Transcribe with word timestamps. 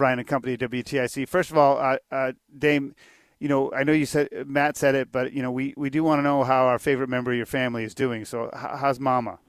Brian 0.00 0.18
and 0.18 0.26
Company 0.26 0.56
WTIC. 0.56 1.28
First 1.28 1.50
of 1.50 1.58
all, 1.58 1.76
uh, 1.76 1.98
uh, 2.10 2.32
Dame, 2.58 2.94
you 3.38 3.48
know, 3.48 3.70
I 3.74 3.84
know 3.84 3.92
you 3.92 4.06
said 4.06 4.30
Matt 4.46 4.78
said 4.78 4.94
it, 4.94 5.12
but 5.12 5.34
you 5.34 5.42
know, 5.42 5.52
we, 5.52 5.74
we 5.76 5.90
do 5.90 6.02
want 6.02 6.20
to 6.20 6.22
know 6.22 6.42
how 6.42 6.64
our 6.64 6.78
favorite 6.78 7.10
member 7.10 7.32
of 7.32 7.36
your 7.36 7.44
family 7.44 7.84
is 7.84 7.94
doing. 7.94 8.24
So, 8.24 8.48
how's 8.54 8.98
Mama? 8.98 9.40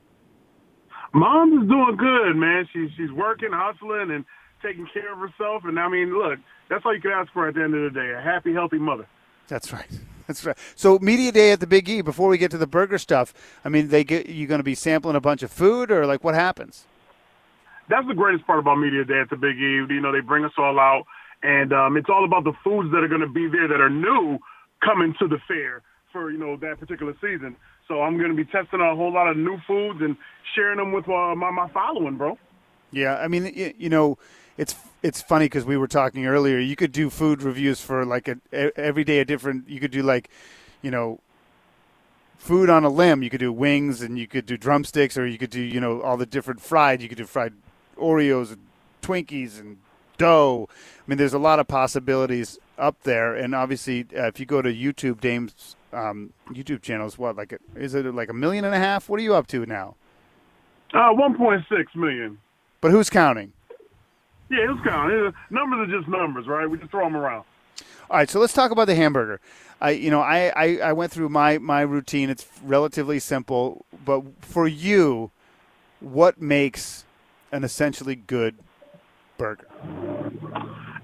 Mom 1.13 1.53
is 1.53 1.69
doing 1.69 1.95
good, 1.95 2.35
man. 2.35 2.67
She's 2.73 2.89
she's 2.97 3.13
working, 3.13 3.51
hustling, 3.53 4.11
and 4.11 4.25
taking 4.61 4.85
care 4.93 5.13
of 5.13 5.19
herself. 5.19 5.63
And 5.63 5.79
I 5.79 5.87
mean, 5.87 6.13
look, 6.13 6.37
that's 6.69 6.85
all 6.85 6.93
you 6.93 6.99
can 6.99 7.11
ask 7.11 7.31
for 7.31 7.47
at 7.47 7.53
the 7.53 7.63
end 7.63 7.73
of 7.73 7.93
the 7.93 7.97
day: 7.97 8.11
a 8.11 8.21
happy, 8.21 8.51
healthy 8.51 8.77
mother. 8.77 9.07
That's 9.47 9.71
right. 9.71 9.87
That's 10.27 10.45
right. 10.45 10.57
So 10.75 10.99
media 10.99 11.31
day 11.31 11.51
at 11.53 11.61
the 11.61 11.67
Big 11.67 11.87
E. 11.87 12.01
Before 12.01 12.27
we 12.27 12.37
get 12.37 12.51
to 12.51 12.57
the 12.57 12.67
burger 12.67 12.97
stuff, 12.97 13.33
I 13.63 13.69
mean, 13.69 13.87
they 13.87 14.03
get 14.03 14.27
you 14.27 14.47
going 14.47 14.59
to 14.59 14.63
be 14.63 14.75
sampling 14.75 15.15
a 15.15 15.21
bunch 15.21 15.43
of 15.43 15.51
food, 15.51 15.91
or 15.91 16.05
like 16.05 16.25
what 16.25 16.35
happens? 16.35 16.87
That's 17.91 18.07
the 18.07 18.15
greatest 18.15 18.47
part 18.47 18.59
about 18.59 18.75
media 18.75 19.03
day 19.03 19.19
at 19.19 19.29
the 19.29 19.35
Big 19.35 19.57
E. 19.57 19.83
You 19.89 19.99
know, 19.99 20.13
they 20.13 20.21
bring 20.21 20.45
us 20.45 20.53
all 20.57 20.79
out, 20.79 21.03
and 21.43 21.73
um, 21.73 21.97
it's 21.97 22.07
all 22.09 22.23
about 22.23 22.45
the 22.45 22.53
foods 22.63 22.89
that 22.91 23.03
are 23.03 23.09
going 23.09 23.21
to 23.21 23.27
be 23.27 23.47
there 23.47 23.67
that 23.67 23.81
are 23.81 23.89
new 23.89 24.39
coming 24.81 25.13
to 25.19 25.27
the 25.27 25.37
fair 25.45 25.83
for 26.11 26.31
you 26.31 26.37
know 26.37 26.55
that 26.57 26.79
particular 26.79 27.13
season. 27.19 27.55
So 27.87 28.01
I'm 28.01 28.17
going 28.17 28.29
to 28.29 28.35
be 28.35 28.45
testing 28.45 28.79
a 28.79 28.95
whole 28.95 29.13
lot 29.13 29.27
of 29.27 29.35
new 29.35 29.57
foods 29.67 29.99
and 30.01 30.15
sharing 30.55 30.77
them 30.77 30.93
with 30.93 31.07
uh, 31.09 31.35
my 31.35 31.51
my 31.51 31.69
following, 31.73 32.17
bro. 32.17 32.37
Yeah, 32.91 33.17
I 33.17 33.27
mean, 33.27 33.51
you 33.77 33.89
know, 33.89 34.17
it's 34.57 34.75
it's 35.03 35.21
funny 35.21 35.45
because 35.45 35.65
we 35.65 35.75
were 35.75 35.87
talking 35.87 36.25
earlier. 36.25 36.59
You 36.59 36.77
could 36.77 36.93
do 36.93 37.09
food 37.09 37.43
reviews 37.43 37.81
for 37.81 38.05
like 38.05 38.29
a, 38.29 38.37
every 38.79 39.03
day 39.03 39.19
a 39.19 39.25
different. 39.25 39.67
You 39.67 39.81
could 39.81 39.91
do 39.91 40.01
like, 40.01 40.29
you 40.81 40.91
know, 40.91 41.19
food 42.37 42.69
on 42.69 42.85
a 42.85 42.89
limb. 42.89 43.21
You 43.23 43.29
could 43.29 43.39
do 43.39 43.51
wings 43.51 44.01
and 44.01 44.17
you 44.17 44.27
could 44.27 44.45
do 44.45 44.55
drumsticks, 44.55 45.17
or 45.17 45.25
you 45.27 45.37
could 45.37 45.49
do 45.49 45.61
you 45.61 45.81
know 45.81 46.01
all 46.01 46.15
the 46.15 46.25
different 46.25 46.61
fried. 46.61 47.01
You 47.01 47.09
could 47.09 47.17
do 47.17 47.25
fried 47.25 47.53
Oreos 48.01 48.51
and 48.51 48.59
Twinkies 49.01 49.59
and 49.59 49.77
dough. 50.17 50.67
I 50.71 51.01
mean, 51.07 51.17
there's 51.17 51.33
a 51.33 51.39
lot 51.39 51.59
of 51.59 51.67
possibilities 51.67 52.59
up 52.77 53.01
there, 53.03 53.35
and 53.35 53.53
obviously, 53.55 54.05
uh, 54.15 54.27
if 54.27 54.39
you 54.39 54.45
go 54.45 54.61
to 54.61 54.73
YouTube, 54.73 55.21
Dame's 55.21 55.75
um, 55.93 56.33
YouTube 56.49 56.81
channel 56.81 57.07
is 57.07 57.17
what 57.17 57.35
like 57.35 57.53
a, 57.53 57.59
is 57.75 57.93
it 57.93 58.05
like 58.13 58.29
a 58.29 58.33
million 58.33 58.65
and 58.65 58.73
a 58.73 58.79
half? 58.79 59.09
What 59.09 59.19
are 59.19 59.23
you 59.23 59.35
up 59.35 59.47
to 59.47 59.65
now? 59.65 59.95
Uh, 60.93 61.13
1.6 61.13 61.95
million. 61.95 62.37
But 62.81 62.91
who's 62.91 63.09
counting? 63.09 63.53
Yeah, 64.49 64.67
who's 64.67 64.81
counting? 64.83 65.31
Numbers 65.49 65.87
are 65.87 65.99
just 65.99 66.09
numbers, 66.09 66.47
right? 66.47 66.69
We 66.69 66.77
just 66.77 66.91
throw 66.91 67.05
them 67.05 67.15
around. 67.15 67.45
All 68.09 68.17
right, 68.17 68.29
so 68.29 68.39
let's 68.39 68.53
talk 68.53 68.71
about 68.71 68.87
the 68.87 68.95
hamburger. 68.95 69.39
I, 69.79 69.91
you 69.91 70.11
know, 70.11 70.19
I, 70.19 70.51
I, 70.55 70.77
I 70.77 70.93
went 70.93 71.13
through 71.13 71.29
my, 71.29 71.57
my 71.59 71.81
routine. 71.81 72.29
It's 72.29 72.45
relatively 72.61 73.19
simple, 73.19 73.85
but 74.03 74.23
for 74.41 74.67
you, 74.67 75.31
what 76.01 76.41
makes 76.41 77.05
an 77.51 77.63
essentially 77.63 78.15
good 78.15 78.57
burger? 79.37 79.67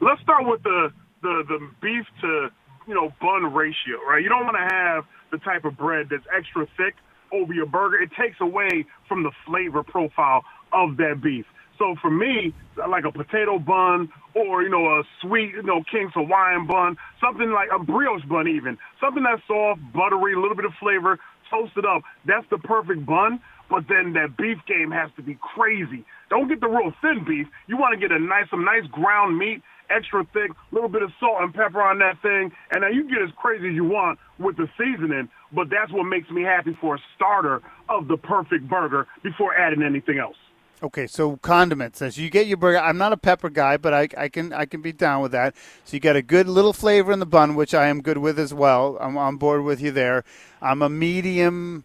Let's 0.02 0.22
start 0.22 0.46
with 0.46 0.64
the 0.64 0.90
the, 1.22 1.44
the 1.48 1.70
beef 1.82 2.06
to 2.22 2.50
you 2.88 2.94
know 2.94 3.14
bun 3.22 3.54
ratio, 3.54 4.02
right? 4.08 4.22
You 4.22 4.30
don't 4.30 4.46
want 4.46 4.58
to 4.58 4.76
have 4.76 5.06
the 5.32 5.38
type 5.40 5.66
of 5.66 5.78
bread 5.78 6.08
that's 6.10 6.26
extra 6.36 6.68
thick 6.78 6.96
over 7.32 7.54
your 7.54 7.66
burger. 7.66 8.02
It 8.02 8.12
takes 8.20 8.38
away 8.40 8.86
from 9.08 9.24
the 9.24 9.32
flavor 9.46 9.84
profile 9.84 10.44
of 10.72 10.98
that 10.98 11.22
beef. 11.22 11.46
So 11.78 11.96
for 12.02 12.10
me, 12.10 12.54
like 12.90 13.06
a 13.06 13.12
potato 13.12 13.60
bun 13.60 14.10
or, 14.34 14.64
you 14.64 14.70
know, 14.70 14.86
a 14.88 15.04
sweet, 15.22 15.52
you 15.54 15.64
know, 15.64 15.84
King's 15.92 16.14
Hawaiian 16.14 16.66
bun, 16.66 16.98
something 17.22 17.52
like 17.52 17.70
a 17.74 17.84
brioche 17.84 18.26
bun 18.26 18.48
even, 18.48 18.78
something 19.00 19.24
that's 19.24 19.42
soft, 19.48 19.80
buttery, 19.94 20.34
a 20.34 20.40
little 20.40 20.56
bit 20.56 20.66
of 20.66 20.74
flavor, 20.80 21.20
toasted 21.50 21.86
up. 21.86 22.02
That's 22.26 22.46
the 22.50 22.58
perfect 22.58 23.06
bun. 23.06 23.40
But 23.70 23.88
then 23.90 24.14
that 24.14 24.38
beef 24.38 24.58
game 24.68 24.92
has 24.92 25.10
to 25.18 25.22
be 25.22 25.38
crazy. 25.42 26.06
Don't 26.30 26.48
get 26.48 26.62
the 26.62 26.68
real 26.68 26.94
thin 27.02 27.26
beef. 27.28 27.48
You 27.68 27.78
want 27.78 27.94
to 27.94 28.00
get 28.00 28.16
a 28.16 28.20
nice, 28.20 28.50
some 28.50 28.64
nice 28.64 28.86
ground 28.92 29.38
meat, 29.38 29.62
extra 29.90 30.26
thick, 30.34 30.52
little 30.72 30.90
bit 30.90 31.04
of 31.04 31.12
salt 31.20 31.42
and 31.42 31.54
pepper 31.54 31.82
on 31.82 32.00
that 32.00 32.22
thing, 32.22 32.52
and 32.72 32.84
then 32.84 32.94
you 32.94 33.04
get 33.10 33.22
as 33.22 33.30
crazy 33.38 33.70
as 33.70 33.76
you 33.76 33.86
want 33.86 34.20
with 34.40 34.58
the 34.58 34.68
seasoning. 34.78 35.30
But 35.52 35.70
that's 35.70 35.92
what 35.92 36.04
makes 36.04 36.30
me 36.30 36.44
happy 36.44 36.78
for 36.80 36.96
a 36.96 37.00
starter 37.16 37.62
of 37.90 38.08
the 38.08 38.18
perfect 38.18 38.68
burger 38.70 39.08
before 39.24 39.58
adding 39.58 39.84
anything 39.84 40.20
else. 40.20 40.36
Okay, 40.84 41.08
so 41.08 41.38
condiments. 41.38 42.04
As 42.04 42.20
you 42.20 42.30
get 42.30 42.46
your 42.46 42.58
burger, 42.58 42.80
I'm 42.80 43.00
not 43.00 43.12
a 43.12 43.18
pepper 43.18 43.50
guy, 43.50 43.78
but 43.78 43.96
I, 43.96 44.10
I 44.16 44.30
can 44.30 44.54
I 44.54 44.66
can 44.66 44.82
be 44.82 44.92
down 44.92 45.24
with 45.24 45.32
that. 45.32 45.56
So 45.86 45.96
you 45.96 46.00
got 46.00 46.16
a 46.16 46.22
good 46.22 46.48
little 46.48 46.74
flavor 46.74 47.12
in 47.12 47.20
the 47.20 47.26
bun, 47.26 47.56
which 47.56 47.74
I 47.74 47.88
am 47.88 48.02
good 48.02 48.20
with 48.20 48.38
as 48.38 48.54
well. 48.54 48.96
I'm 49.02 49.18
on 49.18 49.38
board 49.38 49.64
with 49.64 49.82
you 49.82 49.90
there. 49.90 50.24
I'm 50.62 50.84
a 50.84 50.90
medium 50.90 51.84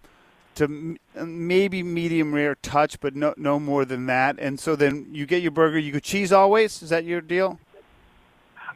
to 0.56 0.96
maybe 1.14 1.82
medium 1.82 2.34
rare 2.34 2.54
touch, 2.56 3.00
but 3.00 3.14
no 3.14 3.34
no 3.36 3.58
more 3.58 3.84
than 3.84 4.06
that. 4.06 4.38
And 4.38 4.58
so 4.60 4.76
then 4.76 5.08
you 5.12 5.26
get 5.26 5.42
your 5.42 5.50
burger. 5.50 5.78
You 5.78 5.92
go 5.92 5.98
cheese 5.98 6.32
always. 6.32 6.82
Is 6.82 6.90
that 6.90 7.04
your 7.04 7.20
deal? 7.20 7.58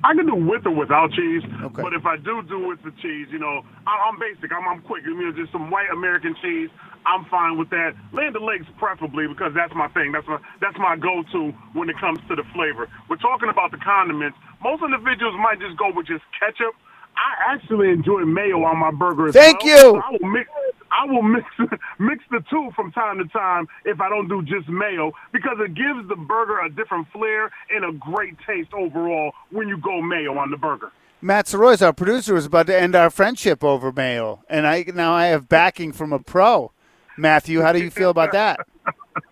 I 0.04 0.15
can 0.15 0.26
do 0.26 0.34
with 0.34 0.66
or 0.66 0.75
without 0.75 1.10
cheese, 1.12 1.42
okay. 1.62 1.82
but 1.82 1.94
if 1.94 2.04
I 2.04 2.16
do 2.19 2.42
do 2.42 2.69
with 2.69 2.82
the 2.82 2.92
cheese, 3.00 3.28
you 3.31 3.38
know, 3.38 3.65
I'm 3.86 4.19
basic. 4.20 4.53
I'm, 4.53 4.69
I'm 4.69 4.82
quick. 4.82 5.04
You 5.06 5.16
know, 5.16 5.32
just 5.32 5.53
some 5.53 5.70
white 5.70 5.88
American 5.91 6.36
cheese. 6.42 6.69
I'm 7.06 7.25
fine 7.26 7.56
with 7.56 7.70
that. 7.70 7.94
Land 8.12 8.36
O'Lakes 8.36 8.66
preferably 8.78 9.26
because 9.28 9.53
that's 9.54 9.72
my 9.75 9.88
thing. 9.88 10.12
That's 10.12 10.26
my 10.26 10.38
that's 10.60 10.76
my 10.78 10.97
go-to 10.97 11.53
when 11.72 11.88
it 11.88 11.97
comes 11.98 12.19
to 12.28 12.34
the 12.34 12.42
flavor. 12.53 12.88
We're 13.09 13.16
talking 13.16 13.48
about 13.48 13.70
the 13.70 13.78
condiments. 13.78 14.36
Most 14.62 14.82
individuals 14.82 15.34
might 15.38 15.60
just 15.60 15.78
go 15.78 15.92
with 15.94 16.06
just 16.06 16.25
ketchup. 16.38 16.75
I 17.16 17.54
actually 17.54 17.91
enjoy 17.91 18.25
mayo 18.25 18.62
on 18.65 18.78
my 18.78 18.91
burger. 18.91 19.32
Thank 19.32 19.62
well. 19.65 20.03
Thank 20.03 20.20
you. 20.20 20.44
So 20.44 20.66
I 20.91 21.10
will 21.10 21.22
mix. 21.22 21.47
Mix 21.58 21.72
mix 21.98 22.24
the 22.30 22.42
two 22.50 22.70
from 22.74 22.92
time 22.92 23.19
to 23.19 23.24
time 23.26 23.66
if 23.84 24.00
I 24.00 24.08
don't 24.08 24.28
do 24.28 24.42
just 24.42 24.69
mayo 24.69 25.12
because 25.32 25.58
it 25.60 25.74
gives 25.74 26.08
the 26.08 26.16
burger 26.16 26.60
a 26.60 26.70
different 26.70 27.08
flair 27.12 27.50
and 27.70 27.84
a 27.84 27.92
great 27.92 28.36
taste 28.47 28.72
overall 28.74 29.32
when 29.50 29.69
you 29.69 29.78
go 29.78 30.00
mayo 30.00 30.36
on 30.38 30.50
the 30.50 30.56
burger. 30.56 30.92
Matt 31.22 31.47
Soroyce, 31.47 31.82
our 31.82 31.92
producer, 31.92 32.36
is 32.36 32.47
about 32.47 32.66
to 32.66 32.78
end 32.78 32.94
our 32.94 33.10
friendship 33.10 33.64
over 33.64 33.91
mayo, 33.91 34.42
and 34.48 34.66
I 34.66 34.84
now 34.94 35.12
I 35.12 35.26
have 35.26 35.48
backing 35.48 35.92
from 35.92 36.12
a 36.12 36.19
pro. 36.19 36.72
Matthew, 37.18 37.62
how 37.62 37.72
do 37.72 37.82
you 37.82 37.91
feel 37.91 38.10
about 38.10 38.32
that? 38.32 38.60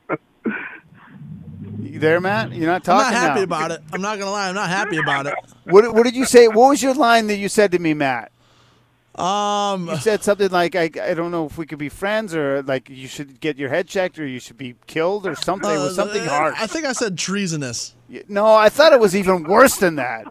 You 1.95 2.01
there, 2.01 2.21
Matt? 2.21 2.53
You're 2.53 2.67
not 2.67 2.83
talking. 2.83 3.07
I'm 3.07 3.13
not 3.13 3.21
happy 3.23 3.39
now. 3.39 3.45
about 3.45 3.71
it. 3.71 3.81
I'm 3.93 4.01
not 4.01 4.19
gonna 4.19 4.33
lie. 4.33 4.49
I'm 4.49 4.55
not 4.57 4.69
happy 4.69 4.97
about 4.97 5.27
it. 5.27 5.35
What, 5.63 5.95
what 5.95 6.03
did 6.03 6.17
you 6.17 6.25
say? 6.25 6.49
What 6.49 6.71
was 6.71 6.83
your 6.83 6.93
line 6.93 7.29
that 7.29 7.37
you 7.37 7.49
said 7.49 7.71
to 7.71 7.79
me, 7.79 7.95
Matt? 7.95 8.33
Um, 9.15 9.89
You 9.89 9.97
said 9.97 10.23
something 10.25 10.51
like, 10.51 10.75
I, 10.75 10.91
I 11.03 11.15
don't 11.15 11.31
know 11.31 11.47
if 11.47 11.57
we 11.57 11.67
could 11.67 11.79
be 11.79 11.89
friends 11.89 12.35
or 12.35 12.63
like 12.63 12.89
you 12.89 13.07
should 13.09 13.41
get 13.41 13.57
your 13.59 13.69
head 13.69 13.87
checked 13.87 14.19
or 14.19 14.27
you 14.27 14.41
should 14.41 14.59
be 14.59 14.75
killed 14.87 15.27
or 15.27 15.35
something. 15.35 15.71
it 15.71 15.79
was 15.79 15.95
something 15.95 16.23
uh, 16.23 16.29
harsh. 16.29 16.59
I 16.61 16.67
think 16.67 16.85
I 16.85 16.93
said 16.93 17.17
treasonous. 17.17 17.95
No, 18.29 18.47
I 18.47 18.69
thought 18.69 18.93
it 18.93 19.01
was 19.01 19.15
even 19.17 19.45
worse 19.45 19.77
than 19.77 19.97
that. 19.97 20.27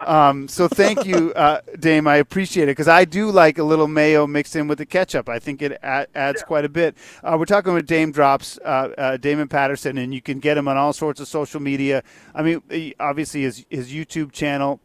Um, 0.00 0.46
so 0.46 0.68
thank 0.68 1.06
you, 1.06 1.32
uh, 1.36 1.60
Dame. 1.78 2.06
I 2.06 2.16
appreciate 2.16 2.64
it 2.64 2.72
because 2.72 2.86
I 2.88 3.04
do 3.06 3.30
like 3.30 3.58
a 3.58 3.62
little 3.64 3.88
mayo 3.88 4.26
mixed 4.26 4.54
in 4.54 4.68
with 4.68 4.78
the 4.78 4.86
ketchup. 4.86 5.28
I 5.28 5.38
think 5.38 5.62
it 5.62 5.72
a- 5.82 6.06
adds 6.14 6.42
quite 6.42 6.64
a 6.64 6.68
bit. 6.68 6.96
Uh, 7.24 7.36
we're 7.38 7.46
talking 7.46 7.72
with 7.72 7.86
Dame 7.86 8.12
Drops, 8.12 8.58
uh, 8.64 8.92
uh, 8.98 9.16
Damon 9.16 9.48
Patterson, 9.48 9.96
and 9.98 10.12
you 10.14 10.20
can 10.20 10.38
get 10.38 10.58
him 10.58 10.68
on 10.68 10.76
all 10.76 10.92
sorts 10.92 11.18
of 11.20 11.28
social 11.28 11.60
media. 11.60 12.02
I 12.34 12.42
mean, 12.42 12.94
obviously 13.00 13.42
his 13.42 13.64
his 13.70 13.90
YouTube 13.92 14.32
channel. 14.32 14.80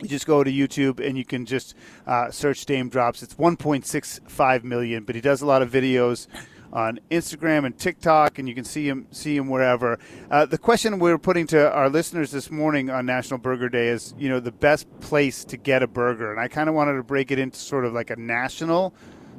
You 0.00 0.08
just 0.08 0.26
go 0.26 0.42
to 0.42 0.50
YouTube 0.50 1.00
and 1.06 1.16
you 1.16 1.24
can 1.24 1.46
just 1.46 1.74
uh, 2.06 2.30
search 2.30 2.64
Dame 2.66 2.88
Drops. 2.88 3.22
It's 3.22 3.34
1.65 3.34 4.64
million, 4.64 5.04
but 5.04 5.14
he 5.14 5.20
does 5.20 5.42
a 5.42 5.46
lot 5.46 5.62
of 5.62 5.70
videos 5.70 6.26
on 6.72 6.98
Instagram 7.10 7.66
and 7.66 7.78
TikTok, 7.78 8.38
and 8.38 8.48
you 8.48 8.54
can 8.54 8.64
see 8.64 8.88
him 8.88 9.06
see 9.10 9.36
him 9.36 9.48
wherever. 9.48 9.98
Uh, 10.30 10.46
the 10.46 10.58
question 10.58 10.98
we're 10.98 11.18
putting 11.18 11.46
to 11.48 11.70
our 11.70 11.88
listeners 11.88 12.30
this 12.30 12.50
morning 12.50 12.88
on 12.88 13.04
National 13.04 13.38
Burger 13.38 13.68
Day 13.68 13.88
is, 13.88 14.14
you 14.18 14.28
know, 14.28 14.40
the 14.40 14.52
best 14.52 14.88
place 15.00 15.44
to 15.44 15.56
get 15.56 15.82
a 15.82 15.86
burger, 15.86 16.30
and 16.30 16.40
I 16.40 16.48
kind 16.48 16.68
of 16.68 16.74
wanted 16.74 16.94
to 16.94 17.02
break 17.02 17.30
it 17.30 17.38
into 17.38 17.58
sort 17.58 17.84
of 17.84 17.92
like 17.92 18.10
a 18.10 18.16
national, 18.16 18.94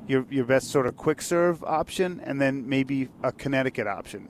your 0.07 0.25
your 0.29 0.45
best 0.45 0.69
sort 0.69 0.85
of 0.85 0.95
quick 0.95 1.21
serve 1.21 1.63
option, 1.63 2.21
and 2.23 2.39
then 2.39 2.69
maybe 2.69 3.09
a 3.23 3.31
Connecticut 3.31 3.87
option. 3.87 4.29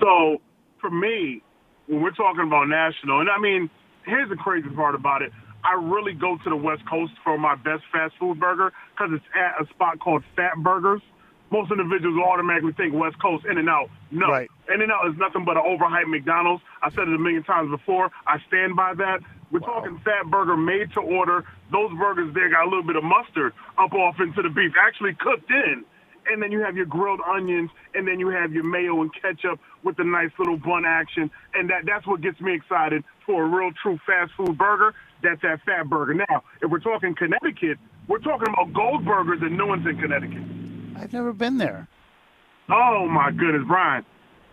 So 0.00 0.38
for 0.80 0.90
me, 0.90 1.42
when 1.86 2.02
we're 2.02 2.12
talking 2.12 2.44
about 2.46 2.68
national, 2.68 3.20
and 3.20 3.28
I 3.28 3.38
mean, 3.38 3.68
here's 4.08 4.28
the 4.28 4.36
crazy 4.36 4.68
part 4.70 4.94
about 4.94 5.22
it. 5.22 5.32
I 5.64 5.74
really 5.74 6.14
go 6.14 6.38
to 6.38 6.50
the 6.50 6.56
West 6.56 6.82
Coast 6.88 7.12
for 7.24 7.36
my 7.36 7.54
best 7.56 7.82
fast 7.92 8.14
food 8.18 8.38
burger 8.38 8.72
because 8.92 9.12
it's 9.12 9.24
at 9.34 9.60
a 9.60 9.68
spot 9.70 9.98
called 9.98 10.22
Fatburgers. 10.36 11.02
Most 11.50 11.72
individuals 11.72 12.20
automatically 12.24 12.72
think 12.72 12.94
West 12.94 13.20
Coast 13.20 13.44
In-N-Out. 13.46 13.90
No, 14.10 14.28
Right. 14.28 14.48
In-N-Out 14.72 15.08
is 15.08 15.16
nothing 15.16 15.44
but 15.44 15.56
an 15.56 15.64
overhyped 15.64 16.08
McDonald's. 16.08 16.62
I 16.82 16.90
said 16.90 17.08
it 17.08 17.14
a 17.14 17.18
million 17.18 17.42
times 17.42 17.70
before. 17.70 18.10
I 18.26 18.36
stand 18.48 18.76
by 18.76 18.94
that. 18.94 19.20
We're 19.50 19.60
talking 19.60 20.00
Fatburger 20.04 20.62
made 20.62 20.92
to 20.92 21.00
order. 21.00 21.44
Those 21.72 21.90
burgers 21.98 22.34
there 22.34 22.50
got 22.50 22.64
a 22.64 22.68
little 22.68 22.84
bit 22.84 22.96
of 22.96 23.04
mustard 23.04 23.54
up 23.78 23.92
off 23.94 24.20
into 24.20 24.42
the 24.42 24.50
beef, 24.50 24.72
actually 24.78 25.14
cooked 25.14 25.50
in. 25.50 25.84
And 26.30 26.42
then 26.42 26.52
you 26.52 26.60
have 26.60 26.76
your 26.76 26.86
grilled 26.86 27.20
onions, 27.26 27.70
and 27.94 28.06
then 28.06 28.20
you 28.20 28.28
have 28.28 28.52
your 28.52 28.64
mayo 28.64 29.00
and 29.00 29.10
ketchup 29.14 29.58
with 29.82 29.96
the 29.96 30.04
nice 30.04 30.30
little 30.38 30.58
bun 30.58 30.84
action. 30.86 31.30
And 31.54 31.70
that, 31.70 31.86
that's 31.86 32.06
what 32.06 32.20
gets 32.20 32.40
me 32.40 32.54
excited 32.54 33.02
for 33.24 33.44
a 33.44 33.46
real 33.46 33.70
true 33.82 33.98
fast 34.06 34.32
food 34.36 34.58
burger. 34.58 34.94
That's 35.22 35.40
that 35.42 35.60
Fatburger. 35.66 36.16
Now, 36.28 36.44
if 36.62 36.70
we're 36.70 36.80
talking 36.80 37.14
Connecticut, 37.14 37.78
we're 38.06 38.18
talking 38.18 38.48
about 38.48 38.72
Goldburgers 38.72 39.42
and 39.42 39.56
no 39.56 39.66
one's 39.66 39.86
in 39.86 39.98
Connecticut. 39.98 40.42
I've 40.96 41.12
never 41.12 41.32
been 41.32 41.58
there. 41.58 41.88
Oh 42.68 43.06
my 43.06 43.30
goodness, 43.30 43.64
Brian. 43.66 44.04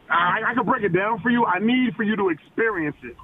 I, 0.10 0.42
I 0.45 0.54
can 0.54 0.66
break 0.66 0.83
it 0.83 0.94
down 0.94 1.19
for 1.22 1.30
you. 1.30 1.45
I 1.45 1.60
need 1.60 1.95
for 1.95 2.04
you 2.04 2.16
to 2.16 2.30
experience 2.30 2.95
it. 3.04 3.16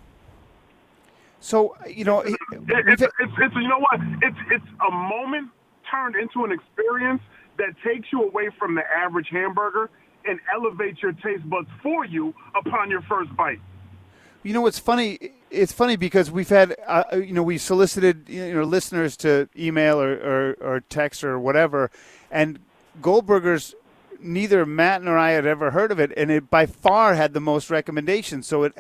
So 1.40 1.76
you 1.88 2.04
know, 2.04 2.22
it, 2.22 2.36
it's, 2.52 3.02
it's, 3.02 3.14
it's, 3.20 3.56
you 3.56 3.68
know 3.68 3.80
what? 3.80 4.00
It's 4.22 4.38
it's 4.52 4.66
a 4.88 4.92
moment 4.92 5.50
turned 5.92 6.16
into 6.16 6.46
an 6.46 6.52
experience 6.52 7.22
that 7.58 7.74
takes 7.86 8.08
you 8.12 8.24
away 8.24 8.50
from 8.58 8.76
the 8.76 8.84
average 8.96 9.28
hamburger 9.30 9.90
and 10.26 10.40
elevates 10.54 11.02
your 11.02 11.14
taste 11.14 11.48
buds 11.50 11.68
for 11.84 12.06
you 12.06 12.34
upon 12.56 12.90
your 12.90 13.02
first 13.04 13.36
bite. 13.36 13.60
You 14.44 14.54
know 14.54 14.62
what's 14.62 14.80
funny? 14.80 15.32
It's 15.52 15.72
funny 15.72 15.96
because 15.96 16.32
we've 16.32 16.50
had, 16.50 16.76
uh, 16.88 17.04
you 17.14 17.34
know, 17.34 17.44
we 17.44 17.58
solicited 17.58 18.28
you 18.28 18.54
know 18.54 18.64
listeners 18.64 19.16
to 19.18 19.48
email 19.58 20.02
or, 20.02 20.14
or, 20.14 20.58
or 20.62 20.80
text 20.90 21.24
or 21.24 21.38
whatever, 21.38 21.92
and 22.32 22.60
Goldburgers 23.02 23.76
neither 24.20 24.66
Matt 24.66 25.04
nor 25.04 25.18
I 25.18 25.32
had 25.32 25.46
ever 25.46 25.72
heard 25.72 25.92
of 25.92 26.00
it, 26.00 26.12
and 26.18 26.32
it 26.32 26.50
by 26.50 26.66
far 26.66 27.16
had 27.16 27.34
the 27.34 27.40
most 27.40 27.70
recommendations. 27.70 28.48
So 28.48 28.64
it, 28.64 28.74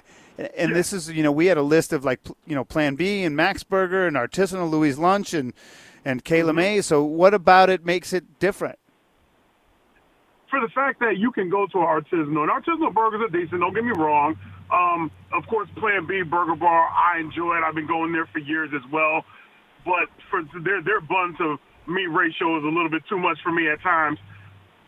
and 0.56 0.75
this 0.75 0.94
is 0.94 1.12
you 1.12 1.22
know 1.22 1.31
we 1.31 1.48
had 1.48 1.57
a 1.57 1.64
list 1.64 1.94
of 1.94 2.04
like 2.04 2.19
you 2.48 2.56
know 2.56 2.64
Plan 2.64 2.96
B 2.96 3.24
and 3.24 3.36
Max 3.36 3.64
Burger 3.64 4.07
and 4.07 4.16
Artisanal 4.16 4.69
Louis 4.69 4.98
Lunch 4.98 5.34
and 5.34 5.54
and 6.06 6.24
Kayla 6.24 6.53
mm-hmm. 6.53 6.81
So 6.81 7.03
what 7.03 7.33
about 7.33 7.69
it 7.69 7.86
makes 7.86 8.13
it 8.13 8.39
different? 8.39 8.77
For 10.50 10.59
the 10.59 10.69
fact 10.75 11.00
that 11.00 11.18
you 11.18 11.31
can 11.31 11.50
go 11.50 11.65
to 11.68 11.77
an 11.80 11.86
artisanal, 11.86 12.44
and 12.44 12.51
artisanal 12.51 12.94
burgers 12.94 13.21
are 13.21 13.30
decent. 13.30 13.62
Don't 13.62 13.74
get 13.74 13.86
me 13.86 13.94
wrong. 13.95 14.38
Um, 14.71 15.12
of 15.33 15.48
course, 15.48 15.69
Plan 15.77 16.06
B 16.07 16.24
Burger 16.24 16.56
Bar, 16.56 16.89
I 16.89 17.19
enjoy 17.19 17.57
it. 17.57 17.63
I've 17.63 17.75
been 17.75 17.88
going 17.88 18.12
there 18.12 18.27
for 18.31 18.39
years 18.39 18.69
as 18.75 18.81
well. 18.92 19.24
But 19.86 20.09
for 20.30 20.44
their 20.63 20.81
their 20.83 21.01
buns 21.01 21.38
of 21.39 21.59
meat 21.88 22.07
ratio 22.07 22.57
is 22.57 22.63
a 22.63 22.68
little 22.68 22.89
bit 22.89 23.04
too 23.09 23.18
much 23.18 23.38
for 23.44 23.51
me 23.51 23.69
at 23.69 23.81
times. 23.81 24.19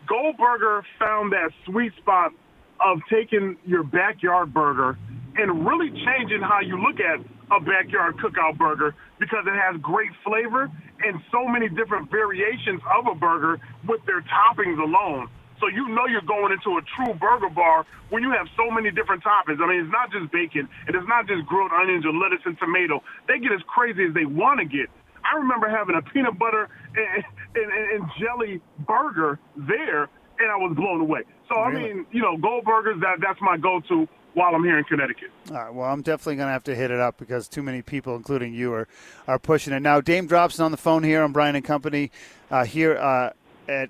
Goldburger 0.07 0.83
found 1.00 1.31
that 1.31 1.51
sweet 1.66 1.94
spot 1.98 2.31
of 2.80 3.00
taking 3.09 3.57
your 3.66 3.83
backyard 3.83 4.54
burger 4.54 4.98
and 5.36 5.66
really 5.66 5.89
changing 5.89 6.42
how 6.42 6.59
you 6.59 6.77
look 6.77 7.00
at 7.00 7.19
a 7.56 7.59
backyard 7.59 8.18
cookout 8.18 8.57
burger 8.57 8.95
because 9.19 9.45
it 9.48 9.56
has 9.56 9.80
great 9.81 10.12
flavor 10.24 10.69
and 11.06 11.22
so 11.32 11.46
many 11.48 11.70
different 11.70 12.10
variations 12.10 12.82
of 12.98 13.08
a 13.08 13.16
burger 13.16 13.60
with 13.88 14.06
their 14.06 14.22
toppings 14.22 14.82
alone. 14.82 15.30
So 15.60 15.68
you 15.68 15.88
know 15.90 16.06
you're 16.08 16.28
going 16.28 16.52
into 16.52 16.78
a 16.78 16.82
true 16.96 17.14
burger 17.14 17.50
bar 17.50 17.86
when 18.10 18.24
you 18.24 18.32
have 18.32 18.48
so 18.58 18.70
many 18.70 18.92
different 18.92 19.24
toppings. 19.24 19.62
I 19.62 19.68
mean, 19.68 19.80
it's 19.86 19.92
not 19.92 20.12
just 20.12 20.32
bacon, 20.32 20.68
and 20.88 20.96
it's 20.96 21.08
not 21.08 21.28
just 21.28 21.46
grilled 21.46 21.72
onions 21.72 22.06
or 22.06 22.12
lettuce 22.12 22.44
and 22.46 22.58
tomato. 22.60 23.02
They 23.28 23.40
get 23.40 23.52
as 23.52 23.62
crazy 23.68 24.04
as 24.06 24.14
they 24.14 24.26
want 24.26 24.60
to 24.60 24.66
get. 24.66 24.90
I 25.24 25.38
remember 25.38 25.70
having 25.70 25.96
a 25.96 26.02
peanut 26.02 26.38
butter 26.38 26.68
and, 26.96 27.24
and, 27.56 27.72
and 27.72 28.12
jelly 28.20 28.60
burger 28.86 29.40
there, 29.56 30.10
and 30.40 30.52
I 30.52 30.58
was 30.58 30.76
blown 30.76 31.00
away. 31.00 31.22
So 31.48 31.62
really? 31.62 31.92
I 31.92 31.94
mean, 31.94 32.06
you 32.12 32.22
know, 32.22 32.36
Goldburgers 32.36 33.00
that 33.02 33.20
that's 33.22 33.40
my 33.40 33.58
go-to 33.58 34.08
while 34.33 34.56
I'm 34.56 34.63
here 34.63 34.77
in 34.77 34.83
Connecticut. 34.83 35.31
All 35.50 35.56
right. 35.56 35.74
Well, 35.74 35.89
I'm 35.89 36.01
definitely 36.01 36.38
going 36.38 36.47
to 36.47 36.53
have 36.53 36.63
to 36.65 36.75
hit 36.75 36.91
it 36.91 37.00
up 37.00 37.18
because 37.18 37.47
too 37.47 37.63
many 37.63 37.81
people, 37.81 38.15
including 38.15 38.53
you, 38.53 38.74
are 38.74 38.88
are 39.27 39.39
pushing 39.39 39.74
it. 39.74 39.81
Now, 39.81 40.01
Dame 40.01 40.27
Drops 40.27 40.59
on 40.59 40.71
the 40.71 40.77
phone 40.77 41.03
here 41.03 41.24
on 41.24 41.31
Brian 41.31 41.56
and 41.56 41.65
Company 41.65 42.12
uh, 42.51 42.65
here 42.65 42.97
uh, 42.97 43.31
at 43.68 43.89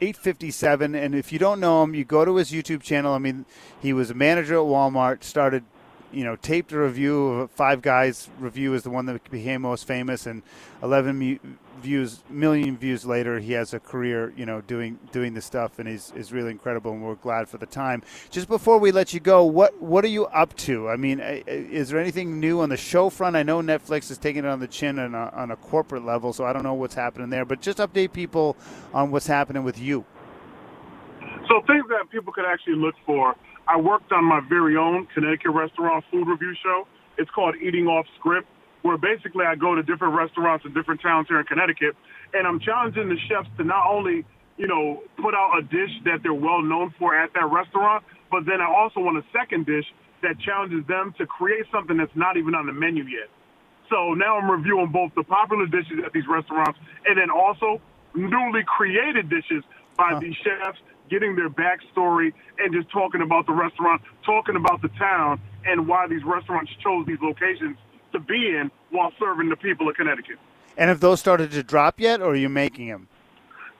857 0.00 0.94
and 0.94 1.14
if 1.14 1.32
you 1.32 1.38
don't 1.38 1.58
know 1.58 1.82
him 1.82 1.94
you 1.94 2.04
go 2.04 2.22
to 2.22 2.36
his 2.36 2.52
youtube 2.52 2.82
channel 2.82 3.14
i 3.14 3.18
mean 3.18 3.46
he 3.80 3.94
was 3.94 4.10
a 4.10 4.14
manager 4.14 4.56
at 4.56 4.60
walmart 4.60 5.24
started 5.24 5.64
you 6.12 6.24
know, 6.24 6.36
taped 6.36 6.72
a 6.72 6.78
review 6.78 7.28
of 7.28 7.50
Five 7.50 7.82
Guys 7.82 8.28
review 8.38 8.74
is 8.74 8.82
the 8.82 8.90
one 8.90 9.06
that 9.06 9.30
became 9.30 9.62
most 9.62 9.86
famous, 9.86 10.26
and 10.26 10.42
11 10.82 11.18
mu- 11.18 11.38
views, 11.80 12.22
million 12.28 12.76
views 12.76 13.04
later, 13.04 13.38
he 13.38 13.52
has 13.52 13.74
a 13.74 13.80
career, 13.80 14.32
you 14.36 14.46
know, 14.46 14.60
doing 14.60 14.98
doing 15.12 15.34
the 15.34 15.40
stuff, 15.40 15.78
and 15.78 15.88
he's 15.88 16.12
is 16.16 16.32
really 16.32 16.50
incredible, 16.50 16.92
and 16.92 17.02
we're 17.02 17.14
glad 17.14 17.48
for 17.48 17.58
the 17.58 17.66
time. 17.66 18.02
Just 18.30 18.48
before 18.48 18.78
we 18.78 18.92
let 18.92 19.12
you 19.12 19.20
go, 19.20 19.44
what 19.44 19.80
what 19.80 20.04
are 20.04 20.08
you 20.08 20.26
up 20.26 20.56
to? 20.58 20.88
I 20.88 20.96
mean, 20.96 21.20
is 21.20 21.88
there 21.88 22.00
anything 22.00 22.40
new 22.40 22.60
on 22.60 22.68
the 22.68 22.76
show 22.76 23.10
front? 23.10 23.36
I 23.36 23.42
know 23.42 23.60
Netflix 23.60 24.10
is 24.10 24.18
taking 24.18 24.44
it 24.44 24.48
on 24.48 24.60
the 24.60 24.68
chin 24.68 24.98
on 24.98 25.14
a, 25.14 25.30
on 25.34 25.50
a 25.50 25.56
corporate 25.56 26.04
level, 26.04 26.32
so 26.32 26.44
I 26.44 26.52
don't 26.52 26.62
know 26.62 26.74
what's 26.74 26.94
happening 26.94 27.30
there, 27.30 27.44
but 27.44 27.60
just 27.60 27.78
update 27.78 28.12
people 28.12 28.56
on 28.94 29.10
what's 29.10 29.26
happening 29.26 29.64
with 29.64 29.78
you. 29.78 30.04
So 31.48 31.62
things 31.66 31.84
that 31.88 32.10
people 32.10 32.32
could 32.32 32.44
actually 32.44 32.76
look 32.76 32.94
for 33.04 33.36
I 33.68 33.76
worked 33.76 34.12
on 34.12 34.24
my 34.24 34.40
very 34.48 34.76
own 34.76 35.06
Connecticut 35.12 35.50
restaurant 35.50 36.04
food 36.10 36.28
review 36.28 36.54
show. 36.62 36.86
It's 37.18 37.30
called 37.30 37.56
Eating 37.56 37.86
Off 37.86 38.06
Script, 38.18 38.46
where 38.82 38.96
basically 38.96 39.44
I 39.44 39.56
go 39.56 39.74
to 39.74 39.82
different 39.82 40.14
restaurants 40.14 40.64
in 40.64 40.72
different 40.72 41.00
towns 41.02 41.26
here 41.28 41.40
in 41.40 41.46
Connecticut, 41.46 41.96
and 42.32 42.46
I'm 42.46 42.60
challenging 42.60 43.08
the 43.08 43.18
chefs 43.28 43.48
to 43.58 43.64
not 43.64 43.90
only, 43.90 44.24
you 44.56 44.68
know, 44.68 45.02
put 45.20 45.34
out 45.34 45.58
a 45.58 45.62
dish 45.62 45.90
that 46.04 46.22
they're 46.22 46.34
well 46.34 46.62
known 46.62 46.94
for 46.98 47.16
at 47.16 47.34
that 47.34 47.50
restaurant, 47.50 48.04
but 48.30 48.46
then 48.46 48.60
I 48.60 48.70
also 48.70 49.00
want 49.00 49.18
a 49.18 49.24
second 49.34 49.66
dish 49.66 49.86
that 50.22 50.38
challenges 50.40 50.86
them 50.86 51.14
to 51.18 51.26
create 51.26 51.66
something 51.72 51.96
that's 51.96 52.14
not 52.14 52.36
even 52.36 52.54
on 52.54 52.66
the 52.66 52.72
menu 52.72 53.02
yet. 53.04 53.28
So 53.90 54.14
now 54.14 54.38
I'm 54.38 54.50
reviewing 54.50 54.90
both 54.92 55.14
the 55.14 55.22
popular 55.22 55.66
dishes 55.66 56.02
at 56.04 56.12
these 56.12 56.26
restaurants 56.28 56.78
and 57.06 57.18
then 57.18 57.30
also 57.30 57.80
newly 58.14 58.62
created 58.66 59.28
dishes 59.28 59.62
by 59.96 60.14
huh. 60.14 60.20
these 60.20 60.34
chefs 60.42 60.78
getting 61.08 61.36
their 61.36 61.50
backstory, 61.50 62.32
and 62.58 62.72
just 62.72 62.90
talking 62.90 63.22
about 63.22 63.46
the 63.46 63.52
restaurant, 63.52 64.02
talking 64.24 64.56
about 64.56 64.82
the 64.82 64.88
town, 64.98 65.40
and 65.64 65.86
why 65.88 66.06
these 66.06 66.24
restaurants 66.24 66.70
chose 66.82 67.06
these 67.06 67.20
locations 67.22 67.76
to 68.12 68.18
be 68.18 68.48
in 68.48 68.70
while 68.90 69.12
serving 69.18 69.48
the 69.48 69.56
people 69.56 69.88
of 69.88 69.96
Connecticut. 69.96 70.38
And 70.76 70.88
have 70.88 71.00
those 71.00 71.20
started 71.20 71.50
to 71.52 71.62
drop 71.62 72.00
yet, 72.00 72.20
or 72.20 72.30
are 72.30 72.36
you 72.36 72.48
making 72.48 72.88
them? 72.88 73.08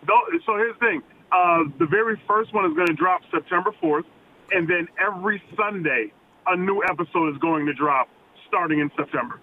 So 0.07 0.57
here's 0.57 0.75
the 0.75 0.87
thing: 0.87 1.03
uh, 1.33 1.65
the 1.79 1.87
very 1.87 2.21
first 2.27 2.55
one 2.55 2.65
is 2.67 2.75
going 2.75 2.87
to 2.89 2.95
drop 2.95 3.23
September 3.31 3.73
4th, 3.83 4.05
and 4.53 4.69
then 4.69 4.89
every 5.05 5.43
Sunday 5.57 6.13
a 6.47 6.57
new 6.57 6.83
episode 6.85 7.33
is 7.33 7.39
going 7.39 7.67
to 7.67 7.75
drop 7.75 8.09
starting 8.47 8.79
in 8.79 8.91
September. 8.97 9.41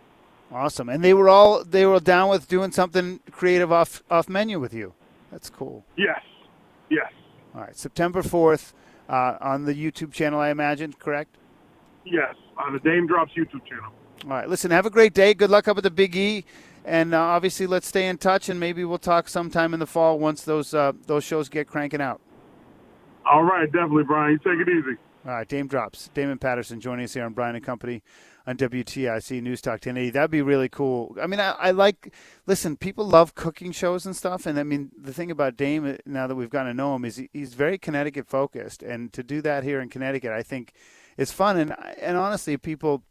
Awesome, 0.52 0.90
and 0.90 1.04
they 1.04 1.14
were 1.14 1.30
all 1.30 1.64
they 1.64 1.86
were 1.86 2.00
down 2.00 2.30
with 2.30 2.48
doing 2.48 2.72
something 2.72 3.20
creative 3.32 3.72
off 3.72 4.04
off 4.10 4.30
menu 4.30 4.60
with 4.60 4.74
you. 4.74 4.94
That's 5.32 5.50
cool. 5.50 5.84
Yes, 5.98 6.22
yes. 6.90 7.12
All 7.56 7.62
right, 7.62 7.78
September 7.78 8.22
4th 8.22 8.74
uh, 9.08 9.38
on 9.40 9.66
the 9.66 9.74
YouTube 9.74 10.12
channel, 10.12 10.40
I 10.40 10.50
imagine, 10.50 10.94
correct? 10.94 11.38
Yes, 12.06 12.36
on 12.58 12.74
the 12.74 12.80
Dame 12.80 13.08
Drops 13.08 13.32
YouTube 13.34 13.66
channel. 13.66 13.92
All 14.24 14.30
right, 14.32 14.50
listen, 14.50 14.72
have 14.72 14.86
a 14.86 14.90
great 14.90 15.14
day. 15.14 15.34
Good 15.34 15.50
luck 15.50 15.68
up 15.68 15.78
at 15.78 15.84
the 15.84 15.92
Big 15.92 16.16
E. 16.16 16.46
And 16.86 17.14
uh, 17.14 17.20
obviously, 17.20 17.66
let's 17.66 17.88
stay 17.88 18.08
in 18.08 18.18
touch, 18.18 18.50
and 18.50 18.60
maybe 18.60 18.84
we'll 18.84 18.98
talk 18.98 19.30
sometime 19.30 19.74
in 19.74 19.80
the 19.80 19.86
fall 19.86 20.20
once 20.20 20.44
those 20.44 20.74
uh, 20.74 20.92
those 21.08 21.24
shows 21.24 21.48
get 21.48 21.66
cranking 21.66 22.02
out. 22.02 22.20
All 23.26 23.44
right, 23.44 23.72
definitely, 23.72 24.04
Brian. 24.04 24.34
You 24.34 24.38
take 24.40 24.68
it 24.68 24.70
easy. 24.70 24.98
All 25.26 25.32
right, 25.32 25.48
Dame 25.48 25.68
Drops. 25.68 26.10
Damon 26.14 26.38
Patterson 26.38 26.82
joining 26.82 27.06
us 27.06 27.14
here 27.14 27.24
on 27.24 27.32
Brian 27.32 27.56
and 27.56 27.64
Company 27.64 28.04
on 28.46 28.58
WTIC 28.58 29.42
News 29.42 29.62
Talk 29.62 29.76
1080. 29.76 30.10
That'd 30.10 30.30
be 30.30 30.42
really 30.42 30.68
cool. 30.68 31.16
I 31.22 31.28
mean, 31.28 31.40
I, 31.40 31.52
I, 31.52 31.72
like, 31.72 32.14
listen, 32.46 32.76
people 32.76 33.08
love 33.08 33.34
cooking 33.34 33.72
shows 33.72 34.06
and 34.06 34.14
stuff. 34.14 34.46
And 34.46 34.60
I 34.60 34.64
mean, 34.64 34.92
the 35.02 35.14
thing 35.14 35.32
about 35.32 35.56
Dame, 35.56 35.86
uh, 35.86 35.94
now 36.06 36.28
that 36.28 36.36
we've 36.36 36.50
gotten 36.50 36.68
to 36.68 36.74
know 36.74 36.94
him, 36.96 37.06
is 37.06 37.22
he's 37.32 37.54
very 37.54 37.78
Connecticut 37.78 38.28
focused. 38.28 38.84
And 38.84 39.14
to 39.14 39.24
do 39.24 39.42
that 39.44 39.64
here 39.64 39.80
in 39.80 39.88
Connecticut, 39.88 40.34
I 40.34 40.44
think 40.44 40.74
is 41.16 41.32
fun. 41.32 41.58
And, 41.58 41.74
and 42.02 42.18
honestly, 42.18 42.58
people, 42.58 43.04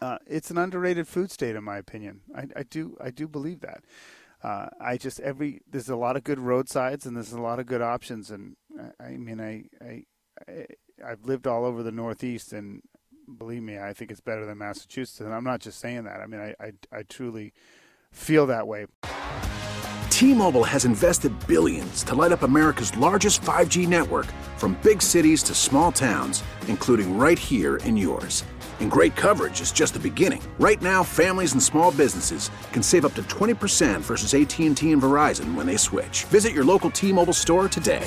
uh, 0.00 0.16
it's 0.26 0.50
an 0.50 0.56
underrated 0.56 1.06
food 1.06 1.30
state, 1.30 1.56
in 1.56 1.62
my 1.64 1.76
opinion. 1.76 2.22
I, 2.34 2.46
I 2.56 2.62
do, 2.62 2.96
I 2.98 3.10
do 3.10 3.28
believe 3.28 3.60
that. 3.60 3.84
Uh, 4.42 4.68
I 4.80 4.96
just 4.96 5.20
every 5.20 5.60
there's 5.70 5.88
a 5.88 5.94
lot 5.94 6.16
of 6.16 6.24
good 6.24 6.40
roadsides 6.40 7.06
and 7.06 7.14
there's 7.16 7.30
a 7.30 7.40
lot 7.40 7.60
of 7.60 7.66
good 7.66 7.80
options 7.80 8.28
and 8.28 8.56
I, 8.98 9.04
I 9.04 9.16
mean 9.16 9.40
I 9.40 9.66
I 9.80 10.04
I've 11.04 11.24
lived 11.24 11.46
all 11.46 11.64
over 11.64 11.82
the 11.82 11.92
Northeast 11.92 12.52
and 12.52 12.82
believe 13.38 13.62
me, 13.62 13.78
I 13.78 13.92
think 13.92 14.10
it's 14.10 14.20
better 14.20 14.44
than 14.46 14.58
Massachusetts. 14.58 15.20
And 15.20 15.32
I'm 15.32 15.44
not 15.44 15.60
just 15.60 15.78
saying 15.78 16.04
that. 16.04 16.20
I 16.20 16.26
mean, 16.26 16.40
I, 16.40 16.54
I, 16.64 16.72
I 16.92 17.02
truly 17.02 17.52
feel 18.10 18.46
that 18.46 18.66
way. 18.66 18.86
T-Mobile 20.10 20.64
has 20.64 20.84
invested 20.84 21.32
billions 21.46 22.04
to 22.04 22.14
light 22.14 22.32
up 22.32 22.42
America's 22.42 22.96
largest 22.96 23.42
5G 23.42 23.88
network 23.88 24.26
from 24.56 24.78
big 24.82 25.02
cities 25.02 25.42
to 25.44 25.54
small 25.54 25.90
towns, 25.90 26.44
including 26.68 27.18
right 27.18 27.38
here 27.38 27.78
in 27.78 27.96
yours. 27.96 28.44
And 28.80 28.90
great 28.90 29.16
coverage 29.16 29.60
is 29.60 29.72
just 29.72 29.94
the 29.94 30.00
beginning. 30.00 30.42
Right 30.58 30.80
now, 30.82 31.02
families 31.02 31.52
and 31.52 31.62
small 31.62 31.92
businesses 31.92 32.50
can 32.72 32.82
save 32.82 33.04
up 33.04 33.14
to 33.14 33.22
20% 33.22 34.00
versus 34.00 34.34
AT&T 34.34 34.92
and 34.92 35.02
Verizon 35.02 35.54
when 35.54 35.66
they 35.66 35.76
switch. 35.76 36.24
Visit 36.24 36.52
your 36.52 36.64
local 36.64 36.90
T-Mobile 36.90 37.32
store 37.32 37.68
today. 37.68 38.06